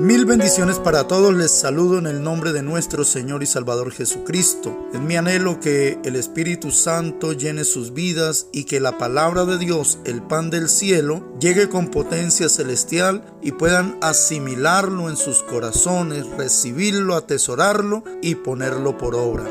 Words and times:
Mil 0.00 0.26
bendiciones 0.26 0.78
para 0.78 1.08
todos, 1.08 1.34
les 1.34 1.50
saludo 1.50 1.98
en 1.98 2.06
el 2.06 2.22
nombre 2.22 2.52
de 2.52 2.62
nuestro 2.62 3.02
Señor 3.02 3.42
y 3.42 3.46
Salvador 3.46 3.90
Jesucristo. 3.90 4.88
Es 4.94 5.00
mi 5.00 5.16
anhelo 5.16 5.58
que 5.58 5.98
el 6.04 6.14
Espíritu 6.14 6.70
Santo 6.70 7.32
llene 7.32 7.64
sus 7.64 7.92
vidas 7.92 8.46
y 8.52 8.62
que 8.62 8.78
la 8.78 8.96
palabra 8.96 9.44
de 9.44 9.58
Dios, 9.58 9.98
el 10.04 10.22
pan 10.22 10.50
del 10.50 10.68
cielo, 10.68 11.24
llegue 11.40 11.68
con 11.68 11.88
potencia 11.88 12.48
celestial 12.48 13.24
y 13.42 13.50
puedan 13.50 13.98
asimilarlo 14.00 15.10
en 15.10 15.16
sus 15.16 15.42
corazones, 15.42 16.28
recibirlo, 16.28 17.16
atesorarlo 17.16 18.04
y 18.22 18.36
ponerlo 18.36 18.96
por 18.96 19.16
obra. 19.16 19.50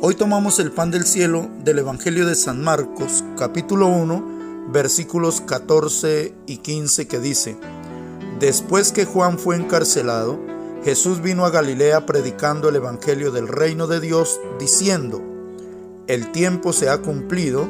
Hoy 0.00 0.16
tomamos 0.16 0.58
el 0.58 0.72
pan 0.72 0.90
del 0.90 1.04
cielo 1.04 1.48
del 1.62 1.78
Evangelio 1.78 2.26
de 2.26 2.34
San 2.34 2.60
Marcos, 2.60 3.22
capítulo 3.38 3.86
1, 3.86 4.66
versículos 4.72 5.42
14 5.42 6.34
y 6.48 6.56
15 6.56 7.06
que 7.06 7.20
dice, 7.20 7.56
Después 8.38 8.92
que 8.92 9.06
Juan 9.06 9.38
fue 9.38 9.56
encarcelado, 9.56 10.38
Jesús 10.84 11.22
vino 11.22 11.46
a 11.46 11.50
Galilea 11.50 12.04
predicando 12.04 12.68
el 12.68 12.76
Evangelio 12.76 13.32
del 13.32 13.48
reino 13.48 13.86
de 13.86 13.98
Dios, 13.98 14.40
diciendo, 14.58 15.22
El 16.06 16.30
tiempo 16.32 16.72
se 16.72 16.90
ha 16.90 16.98
cumplido 16.98 17.66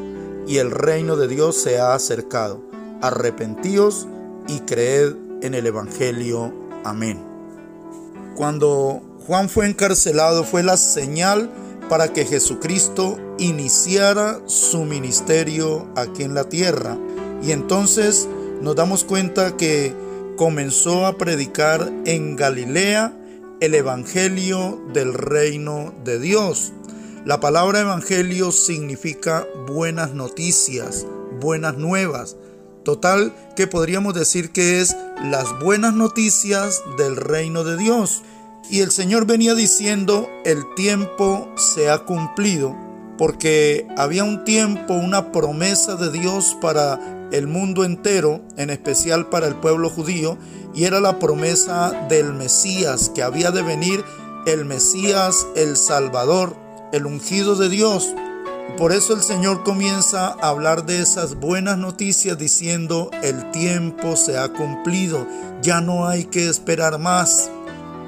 y 0.47 0.59
el 0.59 0.71
reino 0.71 1.17
de 1.17 1.29
Dios 1.29 1.57
se 1.57 1.79
ha 1.79 1.95
acercado. 1.95 2.61
Arrepentíos 3.01 4.09
y 4.49 4.61
creed 4.61 5.15
en 5.41 5.55
el 5.55 5.67
Evangelio. 5.67 6.53
Amén. 6.85 7.23
Cuando 8.35 9.03
Juan 9.27 9.49
fue 9.49 9.67
encarcelado 9.67 10.45
fue 10.45 10.63
la 10.63 10.77
señal 10.77 11.51
para 11.89 12.13
que 12.13 12.25
Jesucristo 12.25 13.19
iniciara 13.39 14.41
su 14.47 14.85
ministerio 14.85 15.87
aquí 15.97 16.23
en 16.23 16.35
la 16.35 16.49
tierra. 16.49 16.99
Y 17.43 17.53
entonces 17.53 18.29
nos 18.61 18.75
damos 18.75 19.05
cuenta 19.05 19.57
que 19.57 19.95
comenzó 20.37 21.07
a 21.07 21.17
predicar 21.17 21.91
en 22.05 22.37
Galilea 22.37 23.17
el 23.61 23.75
Evangelio 23.75 24.81
del 24.93 25.15
reino 25.15 25.95
de 26.05 26.21
Dios. 26.21 26.73
La 27.25 27.41
palabra 27.41 27.81
Evangelio 27.81 28.53
significa 28.53 29.47
buenas 29.67 30.13
noticias, 30.13 31.07
buenas 31.41 31.77
nuevas. 31.79 32.37
Total 32.85 33.35
que 33.57 33.67
podríamos 33.67 34.15
decir 34.15 34.53
que 34.53 34.81
es 34.81 34.95
las 35.25 35.59
buenas 35.59 35.95
noticias 35.95 36.83
del 36.99 37.17
reino 37.17 37.65
de 37.65 37.77
Dios. 37.77 38.23
Y 38.71 38.81
el 38.81 38.91
Señor 38.91 39.27
venía 39.27 39.55
diciendo, 39.55 40.29
el 40.45 40.63
tiempo 40.75 41.49
se 41.57 41.91
ha 41.91 41.99
cumplido, 42.01 42.77
porque 43.19 43.87
había 43.97 44.25
un 44.25 44.45
tiempo, 44.45 44.95
una 44.95 45.33
promesa 45.33 45.97
de 45.97 46.11
Dios 46.11 46.57
para 46.61 47.29
el 47.33 47.47
mundo 47.47 47.85
entero, 47.85 48.41
en 48.57 48.71
especial 48.71 49.29
para 49.29 49.47
el 49.47 49.57
pueblo 49.57 49.91
judío, 49.91 50.39
y 50.75 50.85
era 50.85 51.01
la 51.01 51.19
promesa 51.19 52.07
del 52.09 52.35
Mesías, 52.35 53.11
que 53.15 53.23
había 53.23 53.51
de 53.51 53.63
venir 53.63 54.05
el 54.47 54.65
Mesías, 54.65 55.47
el 55.57 55.77
Salvador, 55.77 56.57
el 56.93 57.07
ungido 57.07 57.57
de 57.57 57.69
Dios. 57.69 58.15
Por 58.77 58.93
eso 58.93 59.15
el 59.15 59.23
Señor 59.23 59.65
comienza 59.65 60.29
a 60.29 60.49
hablar 60.49 60.85
de 60.85 61.01
esas 61.01 61.37
buenas 61.37 61.79
noticias 61.79 62.37
diciendo, 62.37 63.11
el 63.23 63.51
tiempo 63.51 64.17
se 64.17 64.39
ha 64.39 64.53
cumplido, 64.53 65.27
ya 65.63 65.81
no 65.81 66.07
hay 66.07 66.25
que 66.25 66.49
esperar 66.49 66.99
más. 66.99 67.51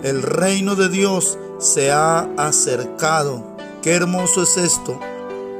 El 0.02 0.22
reino 0.22 0.76
de 0.76 0.88
Dios 0.88 1.38
se 1.58 1.90
ha 1.90 2.20
acercado. 2.36 3.57
Qué 3.88 3.94
hermoso 3.94 4.42
es 4.42 4.58
esto. 4.58 5.00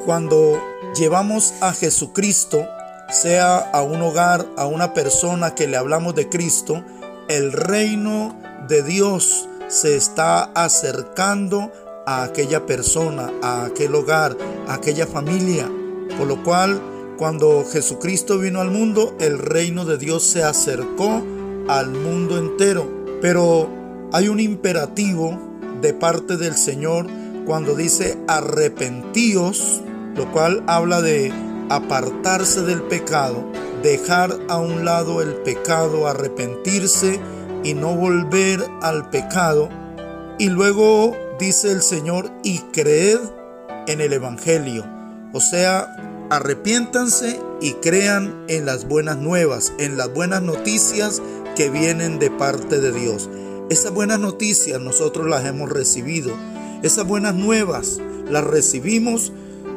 Cuando 0.05 0.61
llevamos 0.95 1.55
a 1.63 1.73
Jesucristo, 1.73 2.63
sea 3.09 3.57
a 3.57 3.81
un 3.81 4.03
hogar, 4.03 4.45
a 4.59 4.67
una 4.67 4.93
persona 4.93 5.55
que 5.55 5.67
le 5.67 5.79
hablamos 5.79 6.15
de 6.15 6.29
Cristo, 6.29 6.85
el 7.31 7.53
reino 7.53 8.39
de 8.69 8.83
Dios 8.83 9.49
se 9.69 9.97
está 9.97 10.43
acercando 10.53 11.73
a 12.05 12.23
aquella 12.23 12.67
persona, 12.67 13.33
a 13.41 13.65
aquel 13.65 13.95
hogar, 13.95 14.37
a 14.67 14.75
aquella 14.75 15.07
familia. 15.07 15.67
Por 16.19 16.27
lo 16.27 16.45
cual, 16.45 16.83
cuando 17.17 17.65
Jesucristo 17.65 18.39
vino 18.39 18.61
al 18.61 18.71
mundo, 18.71 19.17
el 19.21 19.39
reino 19.39 19.87
de 19.87 19.97
Dios 19.97 20.23
se 20.23 20.43
acercó 20.45 21.23
al 21.67 21.93
mundo 21.93 22.37
entero. 22.37 22.87
Pero 23.23 23.71
hay 24.13 24.29
un 24.29 24.39
imperativo 24.39 25.35
de 25.81 25.95
parte 25.95 26.37
del 26.37 26.59
Señor 26.59 27.07
cuando 27.49 27.75
dice 27.75 28.19
arrepentíos, 28.29 29.81
lo 30.15 30.31
cual 30.33 30.63
habla 30.67 31.01
de 31.01 31.33
apartarse 31.71 32.61
del 32.61 32.83
pecado, 32.83 33.43
dejar 33.83 34.39
a 34.49 34.59
un 34.59 34.85
lado 34.85 35.23
el 35.23 35.35
pecado, 35.37 36.07
arrepentirse 36.07 37.19
y 37.65 37.73
no 37.73 37.97
volver 37.97 38.63
al 38.83 39.09
pecado. 39.09 39.71
Y 40.39 40.51
luego 40.51 41.17
dice 41.41 41.73
el 41.73 41.81
Señor, 41.81 42.31
y 42.43 42.59
creed 42.59 43.19
en 43.87 44.03
el 44.03 44.13
Evangelio. 44.13 44.85
O 45.33 45.41
sea, 45.41 46.29
arrepiéntanse 46.29 47.41
y 47.63 47.73
crean 47.75 48.45
en 48.49 48.67
las 48.67 48.87
buenas 48.87 49.17
nuevas, 49.17 49.73
en 49.79 49.97
las 49.97 50.13
buenas 50.13 50.43
noticias 50.43 51.23
que 51.57 51.71
vienen 51.71 52.19
de 52.19 52.31
parte 52.31 52.79
de 52.79 52.93
Dios. 52.93 53.31
Esas 53.71 53.93
buenas 53.93 54.21
noticias 54.21 54.79
nosotros 54.83 55.27
las 55.27 55.47
hemos 55.47 55.71
recibido. 55.71 56.35
Esas 56.83 57.07
buenas 57.07 57.35
nuevas 57.35 57.99
las 58.31 58.45
recibimos 58.45 59.33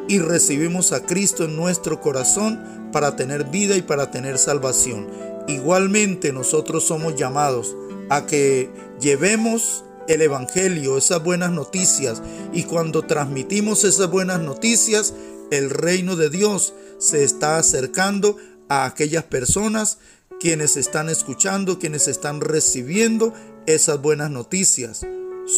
y 0.08 0.20
recibimos 0.20 0.92
a 0.92 1.04
Cristo 1.04 1.44
en 1.44 1.56
nuestro 1.56 2.00
corazón 2.00 2.90
para 2.92 3.16
tener 3.16 3.44
vida 3.44 3.76
y 3.76 3.82
para 3.82 4.12
tener 4.12 4.38
salvación. 4.38 5.08
Igualmente 5.48 6.32
nosotros 6.32 6.84
somos 6.84 7.16
llamados 7.16 7.74
a 8.08 8.26
que 8.26 8.70
llevemos 9.00 9.84
el 10.06 10.22
Evangelio, 10.22 10.96
esas 10.96 11.24
buenas 11.24 11.50
noticias, 11.50 12.22
y 12.52 12.64
cuando 12.64 13.02
transmitimos 13.02 13.82
esas 13.82 14.08
buenas 14.08 14.40
noticias, 14.40 15.12
el 15.50 15.70
reino 15.70 16.14
de 16.14 16.30
Dios 16.30 16.72
se 16.98 17.24
está 17.24 17.58
acercando 17.58 18.36
a 18.68 18.84
aquellas 18.84 19.24
personas 19.24 19.98
quienes 20.38 20.76
están 20.76 21.08
escuchando, 21.08 21.78
quienes 21.78 22.06
están 22.06 22.40
recibiendo 22.40 23.32
esas 23.66 24.00
buenas 24.00 24.30
noticias. 24.30 25.04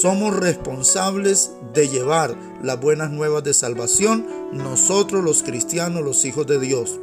Somos 0.01 0.35
responsables 0.35 1.53
de 1.73 1.89
llevar 1.89 2.35
las 2.65 2.81
buenas 2.81 3.13
nuevas 3.13 3.45
de 3.45 3.55
salvación 3.55 4.27
nosotros 4.53 5.23
los 5.23 5.45
cristianos, 5.45 6.03
los 6.03 6.25
hijos 6.25 6.49
de 6.49 6.59
Dios. 6.59 6.99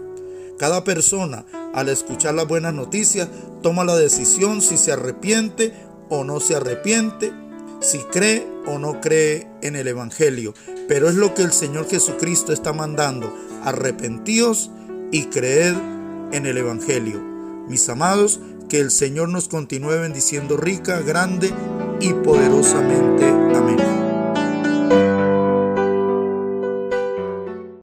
Cada 0.59 0.83
persona 0.83 1.45
al 1.73 1.87
escuchar 1.87 2.33
las 2.33 2.49
buenas 2.49 2.73
noticias 2.73 3.29
toma 3.61 3.85
la 3.85 3.95
decisión 3.95 4.61
si 4.61 4.75
se 4.75 4.91
arrepiente 4.91 5.73
o 6.09 6.25
no 6.25 6.41
se 6.41 6.57
arrepiente, 6.57 7.31
si 7.79 7.99
cree 7.99 8.45
o 8.65 8.77
no 8.77 8.99
cree 8.99 9.47
en 9.61 9.77
el 9.77 9.87
Evangelio. 9.87 10.53
Pero 10.89 11.07
es 11.07 11.15
lo 11.15 11.33
que 11.33 11.43
el 11.43 11.53
Señor 11.53 11.87
Jesucristo 11.87 12.51
está 12.51 12.73
mandando. 12.73 13.33
Arrepentíos 13.63 14.69
y 15.13 15.27
creed 15.27 15.75
en 16.33 16.45
el 16.45 16.57
Evangelio. 16.57 17.21
Mis 17.69 17.87
amados, 17.87 18.41
que 18.67 18.79
el 18.79 18.91
Señor 18.91 19.29
nos 19.29 19.47
continúe 19.47 19.91
bendiciendo 19.91 20.57
rica, 20.57 20.99
grande 20.99 21.53
y 22.01 22.13
poderosamente. 22.13 23.29
Amén. 23.29 23.90